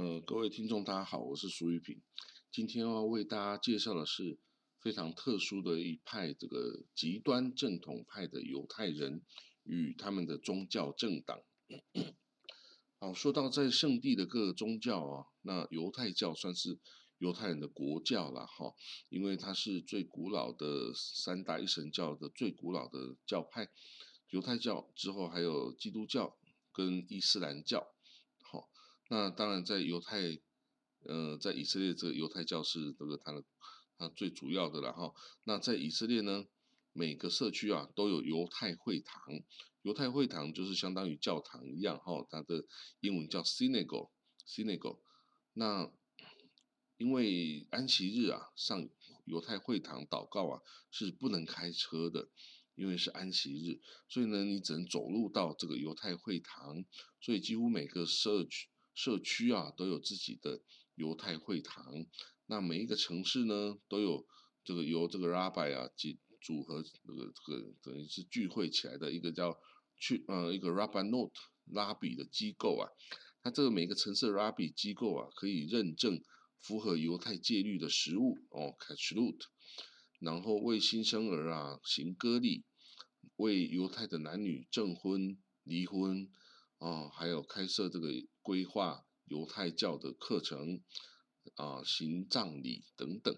[0.00, 2.00] 呃，各位听众，大家好，我是苏玉平。
[2.52, 4.38] 今天要为大家介绍的是
[4.78, 9.22] 非常特殊的一派，这个极端正统派的犹太人
[9.64, 11.40] 与他们的宗教政党。
[13.00, 16.78] 好，说到在圣地的各个宗教啊，那犹太教算是
[17.18, 18.72] 犹太人的国教了哈，
[19.08, 23.68] 因为它是最古老的三大一神教的最古老的教派。
[24.30, 26.36] 犹太教之后还有基督教
[26.72, 27.96] 跟伊斯兰教。
[29.08, 30.38] 那当然在犹太，
[31.04, 33.44] 呃，在以色列这个犹太教是这个它的
[33.96, 35.12] 它最主要的了哈。
[35.44, 36.46] 那在以色列呢，
[36.92, 39.20] 每个社区啊都有犹太会堂，
[39.82, 42.64] 犹太会堂就是相当于教堂一样哈，它的
[43.00, 45.00] 英文叫 synagogue，synagogue。
[45.54, 45.90] 那
[46.96, 48.88] 因为安息日啊上
[49.24, 52.28] 犹太会堂祷告啊是不能开车的。
[52.74, 56.84] 因为是安息日，所以呢，你只能走路到这个犹太会堂。
[57.20, 60.60] 所以几乎每个社区社区啊都有自己的
[60.96, 61.84] 犹太会堂。
[62.46, 64.26] 那每一个城市呢都有
[64.64, 66.08] 这个由这个 rabbi 啊组
[66.40, 69.56] 组合这个这个等于是聚会起来的一个叫
[69.96, 72.90] 去呃一个 rabbi note 拉比的机构啊。
[73.42, 76.20] 它这个每个城市的 rabbi 机构啊可以认证
[76.58, 79.46] 符合犹太戒律的食物哦 k a s h r u t
[80.18, 82.64] 然后为新生儿啊行割礼。
[83.36, 86.28] 为犹太的男女证婚、离婚，
[86.78, 88.08] 啊，还有开设这个
[88.40, 90.80] 规划犹太教的课程，
[91.54, 93.36] 啊，行葬礼等等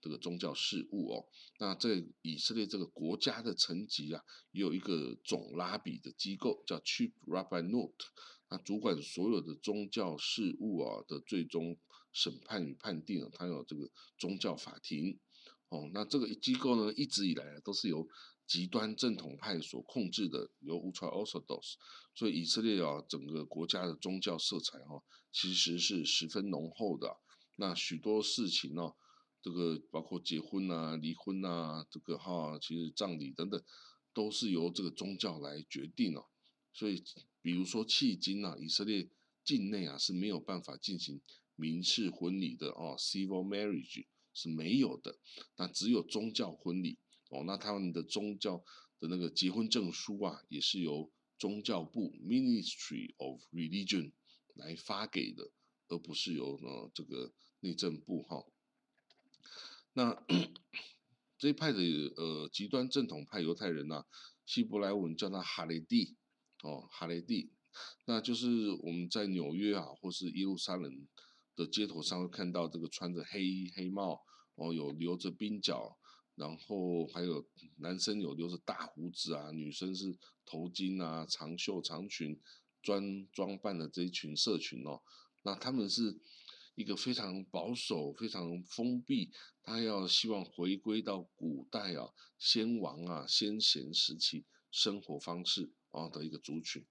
[0.00, 1.28] 这个宗教事务哦。
[1.58, 8.06] 那在以色列这个国家的层级啊，有一个总拉比的机构叫 Chief Rabbi Note，
[8.48, 11.78] 那主管所有的宗教事务啊的最终
[12.12, 15.20] 审判与判定，它有这个宗教法庭。
[15.68, 18.06] 哦，那这个机构呢，一直以来都是由
[18.46, 21.74] 极端正统派所控制的，由 Ultra Orthodox，
[22.14, 27.16] 所以以色列啊，整个国家的宗教色彩哈，其实是十分浓厚的。
[27.56, 28.92] 那许多事情呢，
[29.40, 33.62] 这个包括结婚啊、离婚啊，这个哈，其实葬礼等等，
[34.12, 36.26] 都是由这个宗教来决定哦。
[36.72, 37.02] 所以，
[37.40, 39.08] 比如说迄今啊，以色列
[39.44, 41.20] 境内啊是没有办法进行
[41.56, 44.06] 民事婚礼的哦，Civil Marriage。
[44.34, 45.18] 是没有的，
[45.58, 46.96] 那只有宗教婚礼
[47.32, 47.42] 哦。
[47.44, 48.64] 那他们的宗教
[49.00, 54.12] 的那个结婚证书啊，也是由宗教部 Ministry of Religion
[54.54, 55.50] 来发给的，
[55.88, 58.44] 而不是由呃这个内政部哈。
[59.94, 60.24] 那
[61.38, 61.80] 这一派的
[62.16, 64.04] 呃极端正统派犹太人呐，
[64.46, 66.16] 希伯来文叫他哈雷蒂
[66.62, 67.50] 哦，哈雷蒂，
[68.06, 71.08] 那就是我们在纽约啊，或是耶路撒冷。
[71.54, 75.98] 的街头上会看到这个穿着黑衣黑帽哦，有留着鬓角，
[76.34, 82.40] 然后还有男生有留着大胡子啊，女生是头巾啊、长袖长裙
[82.82, 85.00] 装装扮的这一群社群哦，
[85.42, 86.20] 那他们是
[86.74, 89.30] 一个非常保守、非常封闭，
[89.62, 96.84] 他要希望回归到古代啊先王啊先贤时期生活方式啊的一个族群。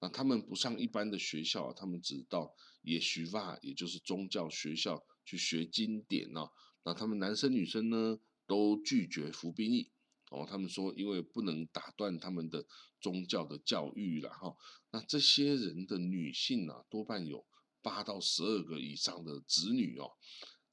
[0.00, 6.48] 那他们不上一般的学校，他们只到也许吧，也就是宗教学校去学经典呢。
[6.82, 9.90] 那他们男生女生呢，都拒绝服兵役
[10.30, 10.46] 哦。
[10.48, 12.66] 他们说，因为不能打断他们的
[13.00, 14.56] 宗教的教育了哈。
[14.90, 17.46] 那这些人的女性呢，多半有
[17.82, 20.10] 八到十二个以上的子女哦。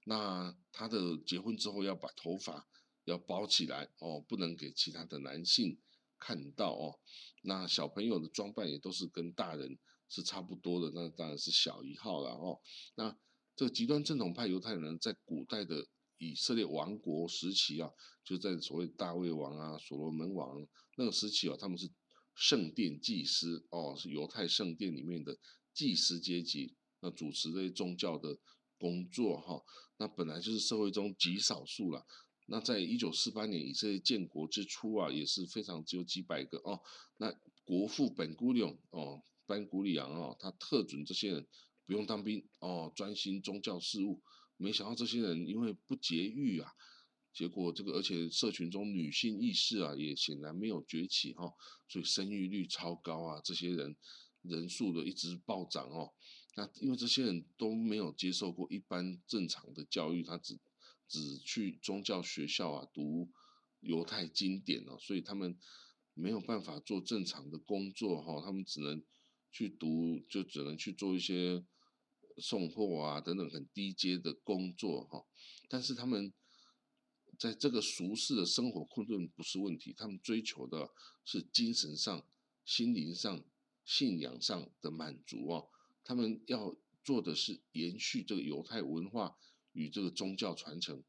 [0.06, 2.68] 那他的结婚之后要把头发
[3.06, 5.80] 要包起来哦，不能给其他的男性。
[6.20, 7.00] 看到哦，
[7.42, 12.62] 那小朋友的装扮也都是跟大人是差不多的，那当然是小一号了哦。
[12.96, 13.14] 那
[13.58, 15.86] 这个极端正统派犹太人，在古代的
[16.32, 17.90] 以色列王国时期啊，
[18.24, 20.66] 就在所谓大卫王啊、所罗门王
[20.98, 21.90] 那个时期啊，他们是
[22.36, 25.38] 圣殿祭司哦，是犹太圣殿里面的
[25.74, 28.40] 祭司阶级，那主持这些宗教的
[28.78, 29.62] 工作哈。
[29.98, 32.06] 那本来就是社会中极少数了。
[32.48, 36.82] 那在一九四八年以色列建国之初啊，也是非常只有几百个哦。
[37.18, 37.32] 那
[37.64, 41.48] 国父本古里昂哦，班古里昂哦，他特准这些人
[41.86, 44.22] 不用当兵哦，专心宗教事务。
[44.58, 46.72] 没想到这些人因为不节育啊，
[47.34, 51.54] 结果这个而且社群中女性意识啊也显然没有崛起哈，
[51.88, 53.96] 所以生育率超高啊，这些人
[54.42, 56.14] 人数的一直暴涨哦。
[56.56, 60.60] 那因为这些人都没有接受过一般正常的教育，他只。
[61.06, 63.30] 只去宗教学校啊读
[63.82, 65.56] 犹太经典哦，所以他们
[66.16, 69.04] 没有办法做正常的工作哈，他们只能
[69.52, 71.64] 去读，就只能去做一些
[72.38, 75.26] 送货啊等等很低阶的工作哈。
[75.70, 76.34] 但是他们
[77.40, 80.90] 在这个俗世的生活困顿不是问题，他们追求的
[81.26, 82.26] 是精神上、
[82.64, 83.44] 心灵上、
[83.84, 85.70] 信仰上的满足哦。
[86.04, 89.36] 他们要做的是延续这个犹太文化
[89.72, 91.04] 与这个宗教传承。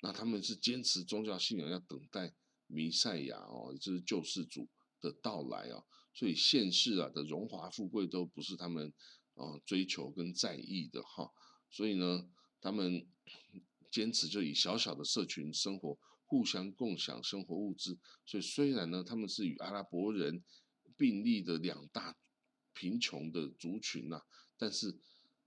[0.00, 2.34] 那他们是坚持宗教信仰，要等待
[2.66, 4.68] 弥赛亚哦，就是救世主
[5.00, 5.84] 的到来啊。
[6.12, 8.92] 所以现世啊的荣华富贵都不是他们
[9.36, 11.30] 啊追求跟在意的哈。
[11.70, 12.28] 所以呢，
[12.60, 13.06] 他们
[13.90, 15.96] 坚持就以小小的社群生活，
[16.26, 17.96] 互相共享生活物资。
[18.26, 20.42] 所以虽然呢，他们是与阿拉伯人
[20.96, 22.16] 并立的两大
[22.74, 24.20] 贫穷的族群呐，
[24.58, 24.98] 但是。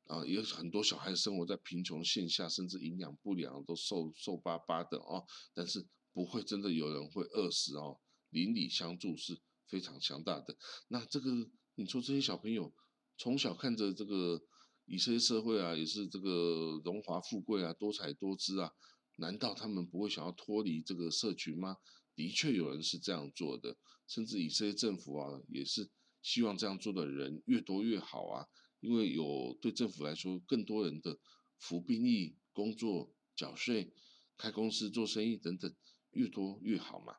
[0.10, 5.24] 啊，也有很多小孩生活在贫穷线下，甚至营养不良，都瘦瘦巴巴的哦。
[5.54, 8.00] 但是不会真的有人会饿死哦。
[8.32, 10.58] 邻里相助是非常强大的。
[10.88, 11.30] 那这个
[11.76, 12.74] 你说这些小朋友
[13.20, 14.42] 从小看着这个
[14.86, 18.72] 以色列社会啊，也是这个荣华富贵啊，多彩多姿啊，
[19.18, 21.76] 难道他们不会想要脱离这个社群吗？
[22.16, 23.76] 的确有人是这样做的，
[24.08, 25.90] 甚至以色列政府啊，也是
[26.22, 28.46] 希望这样做的人越多越好啊。
[28.80, 31.20] 因为有对政府来说，更多人的
[31.58, 33.94] 服兵役、工作、缴税、
[34.38, 35.76] 开公司、做生意等等，
[36.12, 37.16] 越多越好嘛。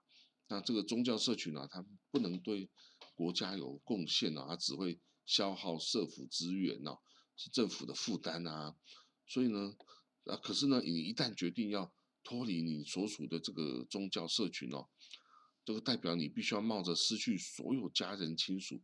[0.48, 2.70] 那这个宗教社群呢，它不能对
[3.14, 4.98] 国家有贡献啊，它只会
[5.30, 6.98] 消耗社府资源呐，
[7.36, 8.74] 是政府的负担啊。
[9.28, 9.76] 所以呢，
[10.24, 11.94] 啊，可是呢，你一旦决定要
[12.24, 14.88] 脱离你所属的这个宗教社群哦，
[15.64, 18.82] 这个代表你必须要冒着失去所有家人亲属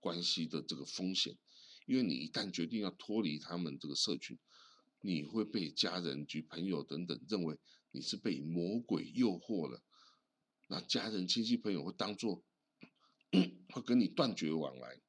[0.00, 1.38] 关系的这个风险。
[1.86, 4.36] 因为你一旦决定要脱离他们这个社群，
[5.00, 7.56] 你会被家人及朋友等等认为
[7.92, 9.80] 你是被魔鬼诱惑了。
[10.66, 12.42] 那家人、亲戚、朋友会当做
[13.70, 15.00] 会跟你断绝往来，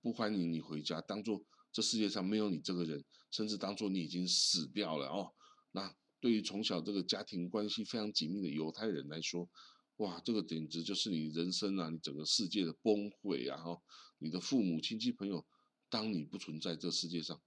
[0.00, 5.32] 不欢迎你回家，当做这世界上没有你这个人，甚至当做你已经死掉了哦。
[5.72, 9.48] 那对于从小这个家庭关系非常紧密的犹太人来说，
[9.96, 13.56] 哇，这个简直就是你人生啊，你整个世界的崩溃啊！
[13.62, 13.80] 哈，
[14.18, 15.46] 你的父母亲戚朋友。
[15.90, 17.40] 当你不存在这世界上，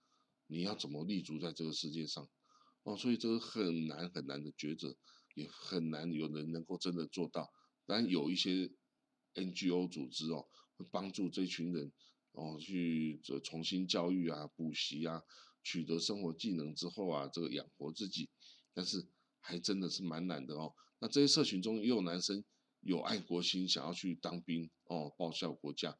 [0.45, 2.29] 你要怎么立足在这个世界上？
[2.83, 4.95] 哦，所以这个很难很难的抉择，
[5.33, 7.51] 也很难有人能够真的做到。
[7.85, 8.71] 但有一些
[9.33, 10.47] NGO 组织哦，
[10.77, 11.91] 会帮助这群人
[12.37, 15.23] 哦去这重新教育啊、补习啊，
[15.63, 18.29] 取得生活技能之后啊，这个养活自己。
[18.73, 19.07] 但是
[19.39, 20.73] 还真的是蛮难的哦。
[20.99, 22.43] 那这些社群中也有男生
[22.81, 25.97] 有爱国心，想要去当兵哦，报效国家。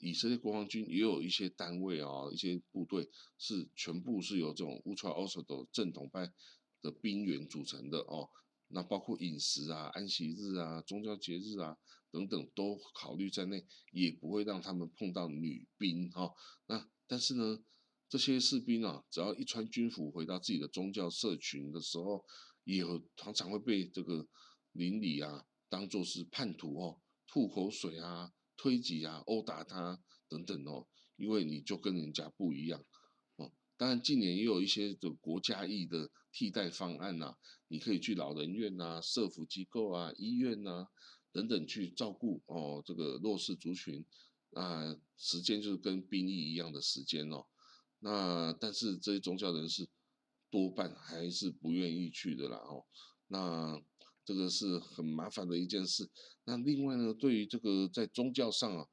[0.00, 6.32] 以色列国防军也有一些单位啊，一些部队是全部是由这种乌川奥索的正统派
[6.80, 8.30] 的兵员组成的哦。
[8.68, 11.76] 那包括饮食啊、安息日啊、宗教节日啊
[12.10, 16.32] 等等都考虑在内，也不会让他们碰到女兵哈。
[16.66, 17.58] 那但是呢，
[18.08, 22.24] 这些士兵啊，只要一穿军服回到自己的宗教社群的时候，
[22.64, 22.84] 也
[23.16, 24.28] 常常会被这个
[24.72, 28.32] 邻里啊当做是叛徒哦，吐口水啊。
[28.62, 29.98] 推挤啊，殴打他
[30.28, 30.86] 等等哦，
[31.16, 32.84] 因为你就跟人家不一样
[33.36, 33.50] 哦。
[33.78, 37.34] 当然，近年也有一些的国家义的替代方案呐，
[37.68, 40.86] 你可以去老人院呐、社福机构啊、医院呐
[41.32, 44.04] 等等去照顾哦这个弱势族群
[44.54, 47.46] 啊，时间就是跟兵役一样的时间哦。
[48.00, 49.88] 那但是这些宗教人士
[50.50, 52.84] 多半还是不愿意去的啦哦。
[53.28, 53.82] 那。
[54.22, 56.08] 这个是很麻烦的一件事。
[56.44, 58.86] 那另外呢，对于这个在宗教上啊，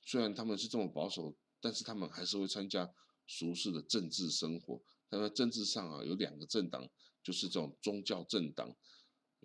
[0.00, 2.90] 虽然他们是这么保守，但是他们还是会参加
[3.26, 4.80] 俗世的政治生活。
[5.10, 6.88] 那政治上啊，有两个政党，
[7.22, 8.74] 就是这种宗教政党，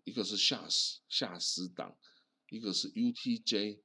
[0.05, 1.97] 一个是夏斯夏斯党，
[2.49, 3.81] 一个是 UTJ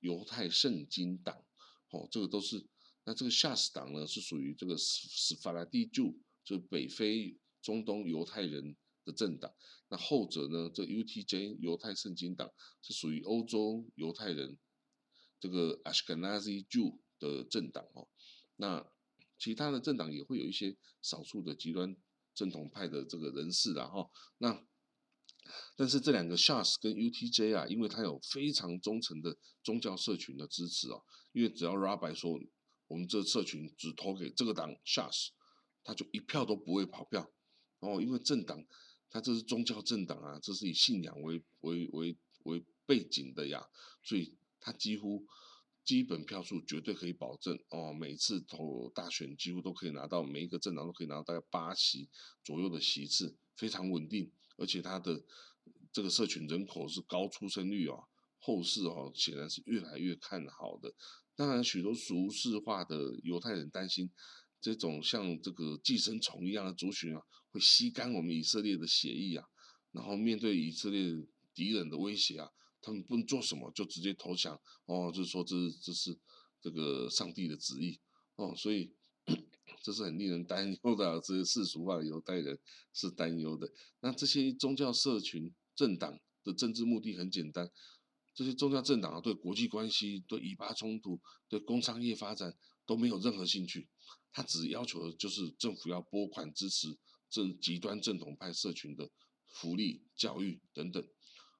[0.00, 1.44] 犹太圣经党。
[1.90, 2.66] 哦，这个都是。
[3.04, 8.76] 那这个夏斯党呢，是属于这个斯斯法拉蒂就就北非中东犹太人。
[9.06, 9.54] 的政党，
[9.90, 10.70] 那后者呢？
[10.72, 14.56] 这 UTJ 犹太圣经党是属于欧洲犹太人
[15.38, 18.08] 这个 Ashkenazi Jew 的政党哦。
[18.56, 18.90] 那
[19.38, 21.94] 其他的政党也会有一些少数的极端
[22.34, 24.10] 正统派的这个人士啦哈。
[24.38, 24.66] 那
[25.76, 31.02] 但是这两个 Shas 跟 UTJ 啊，因为它有非常忠诚的宗教社群的支持哦。
[31.32, 32.38] 因为只要 Rabbi 说
[32.86, 35.28] 我们这社群只投给这个党 Shas，
[35.82, 37.30] 他就一票都不会跑票
[37.80, 38.64] 哦，因为政党。
[39.10, 43.64] 他这是宗教政党啊，这是以信仰为为为为背景的呀，
[44.02, 45.24] 所以他几乎
[45.84, 52.08] 基本票数绝对可以保证哦，每次投大选几乎都可以拿到，每一个政党都可以拿到大概八席
[52.42, 55.22] 左右的席次，非常稳定，而且他的
[55.92, 57.98] 这个社群人口是高出生率啊，
[58.38, 60.94] 后世哦显然是越来越看好的。
[61.36, 64.10] 当然，许多俗世化的犹太人担心。
[64.60, 67.20] 这种像这个寄生虫一样的族群啊，
[67.50, 69.44] 会吸干我们以色列的血液啊，
[69.92, 71.12] 然后面对以色列
[71.52, 72.48] 敌人的威胁啊，
[72.80, 76.18] 他们不能做什么，就直接投降哦，就是说这是这是
[76.62, 78.00] 这个上帝的旨意
[78.36, 78.90] 哦，所以
[79.84, 81.20] 这是很令人担忧的。
[81.20, 82.58] 这些世俗化的犹太人
[82.94, 83.70] 是担忧的。
[84.00, 87.70] 那这些宗教社群、政党的政治目的很简单，
[88.34, 93.86] 这些宗教政党对国际关系、对以巴冲突、对工商业发展都没有任何兴趣，
[94.32, 96.88] 他只要求的就是政府要拨款支持
[97.28, 99.10] 这极端正统派社群的
[99.52, 101.06] 福利、教育等等。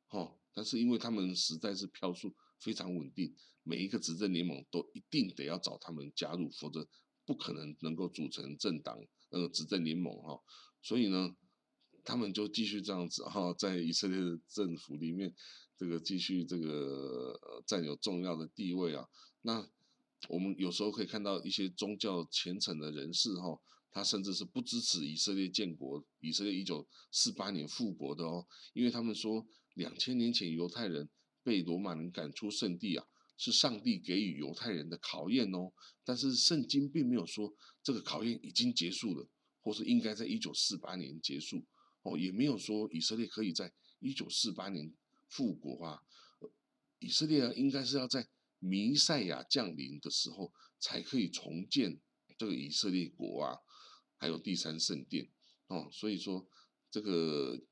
[0.08, 6.88] 哦，但是因为他们实在是票数非常稳定，每一个执政联盟都一定得要找他们加入，否则
[7.24, 8.98] 不可能能够组成政党
[9.30, 10.40] 那个执政联盟哈。
[10.82, 11.34] 所以呢，
[12.04, 15.34] 他们就继续这样子哈，在以色列的政府里面，
[15.76, 19.08] 这个继续这个占有重要的地位啊。
[19.42, 19.68] 那
[20.28, 23.58] 我们有时候可以看到一些宗教虔诚的人士哈，
[23.90, 29.46] 他甚至是不支持以色列建国，以色列一九四八年复国的哦，因为他们说。
[29.74, 31.10] 两千年前，犹太人
[31.42, 33.04] 被罗马人赶出圣地啊，
[33.36, 35.72] 是上帝给予犹太人的考验哦。
[36.04, 39.28] 但是圣经并没有说这个考验已经结束了，
[39.60, 41.64] 或是应该在一九四八年结束
[42.02, 44.92] 哦，也没有说以色列可以在一九四八年
[45.28, 46.02] 复国啊。
[46.98, 48.26] 以色列应该是要在
[48.58, 52.00] 弥赛亚降临的时候才可以重建
[52.38, 53.58] 这个以色列国啊，
[54.16, 55.28] 还有第三圣殿
[55.68, 55.88] 哦。
[55.90, 56.48] 所以说
[56.90, 57.62] 这个。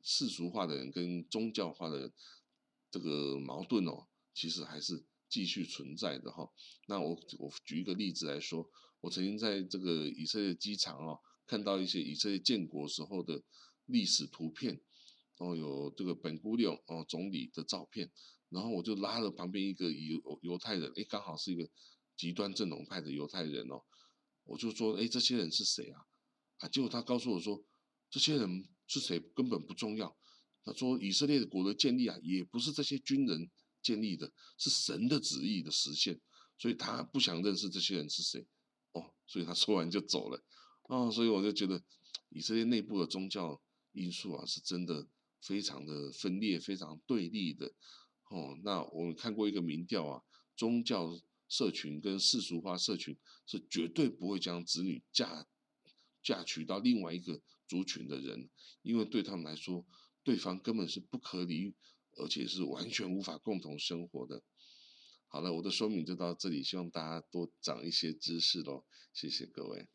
[0.00, 2.12] 世俗化的人跟宗教化的人，
[2.88, 4.06] 这个矛盾哦，
[4.38, 6.48] 其实还是继续存在的哈。
[6.86, 13.42] 那我我举一个例子来说，我曾经在这个以色列机场哦，看到一些以色列建国时候的
[13.86, 14.80] 历史图片，
[15.38, 16.78] 哦，有这个本古里哦
[17.08, 18.12] 总理的照片，
[18.50, 21.68] 然后我就拉了旁边一个犹犹太人，哎，刚好是一个
[22.16, 23.82] 极端正统派的犹太人哦，
[24.44, 26.00] 我就说，哎，这些人是谁啊？
[26.58, 27.64] 啊，结果他告诉我说，
[28.08, 28.68] 这些人。
[28.90, 30.16] 是谁根本不重要。
[30.64, 33.50] 他说，以色列的国的建立啊，也不是这些军人
[33.88, 36.20] 建立的，是神的旨意的实现。
[36.58, 38.46] 所以他不想认识这些人是谁。
[38.92, 40.44] 哦，所以他说完就走了。
[40.88, 41.82] 哦，所以我就觉得，
[42.28, 45.08] 以色列内部的宗教因素啊，是真的
[45.40, 47.72] 非常的分裂，非常对立的。
[48.30, 50.22] 哦，那我们看过一个民调啊，
[50.56, 51.18] 宗教
[51.48, 53.16] 社群跟世俗化社群
[53.46, 55.46] 是绝对不会将子女嫁
[56.22, 57.40] 嫁娶到另外一个。
[57.68, 58.48] 族群的人，
[58.80, 59.86] 因为对他们来说，
[60.24, 61.76] 对方根本是不可理喻，
[62.18, 64.42] 而且是完全无法共同生活的。
[65.28, 69.88] 好了，我的说明就到这里，希望大家多长一些知识喽，谢谢各位。